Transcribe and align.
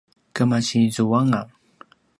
kemasi 0.35 0.79
zuanga 0.95 1.41